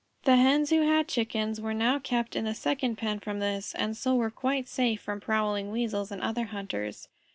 [0.23, 3.95] The Hens who had Chickens were now kept in the second pen from this, and
[3.95, 7.07] so were quite safe from prowling Weasels and other hunters.